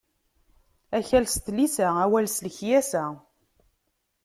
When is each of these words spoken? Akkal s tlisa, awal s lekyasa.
Akkal 0.97 1.25
s 1.33 1.35
tlisa, 1.45 1.87
awal 2.03 2.25
s 2.29 2.37
lekyasa. 2.45 3.05